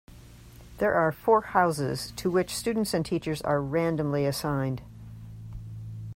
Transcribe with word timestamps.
There 0.79 0.95
are 0.95 1.11
four 1.11 1.41
houses 1.41 2.11
to 2.15 2.31
which 2.31 2.57
students 2.57 2.95
and 2.95 3.05
teachers 3.05 3.39
are 3.43 3.61
randomly 3.61 4.25
assigned. 4.25 4.81